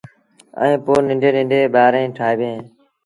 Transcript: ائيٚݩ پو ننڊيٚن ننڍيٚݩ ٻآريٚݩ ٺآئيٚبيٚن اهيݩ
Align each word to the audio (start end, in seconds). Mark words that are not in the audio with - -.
ائيٚݩ 0.61 0.81
پو 0.85 0.93
ننڊيٚن 1.07 1.33
ننڍيٚݩ 1.37 1.71
ٻآريٚݩ 1.73 2.13
ٺآئيٚبيٚن 2.17 2.55
اهيݩ 2.57 2.65